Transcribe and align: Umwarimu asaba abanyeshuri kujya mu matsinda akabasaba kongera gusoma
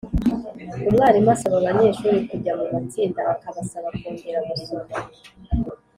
Umwarimu 0.89 1.29
asaba 1.35 1.55
abanyeshuri 1.59 2.17
kujya 2.29 2.53
mu 2.59 2.65
matsinda 2.73 3.21
akabasaba 3.33 3.87
kongera 3.97 4.39
gusoma 4.49 4.95